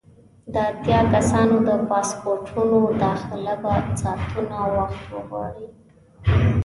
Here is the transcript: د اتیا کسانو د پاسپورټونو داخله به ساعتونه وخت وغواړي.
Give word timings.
د 0.53 0.55
اتیا 0.69 0.99
کسانو 1.13 1.55
د 1.67 1.69
پاسپورټونو 1.89 2.79
داخله 3.03 3.53
به 3.63 3.73
ساعتونه 4.01 4.57
وخت 4.75 5.01
وغواړي. 5.13 5.67